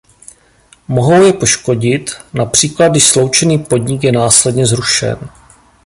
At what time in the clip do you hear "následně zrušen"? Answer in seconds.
4.11-5.17